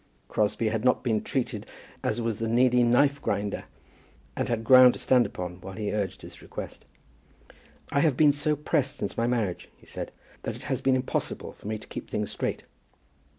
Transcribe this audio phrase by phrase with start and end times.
[0.29, 1.67] Crosbie had not been treated
[2.03, 3.65] as was the needy knife grinder,
[4.35, 6.85] and had ground to stand upon while he urged his request.
[7.91, 10.11] "I have been so pressed since my marriage," he said,
[10.41, 12.63] "that it has been impossible for me to keep things straight."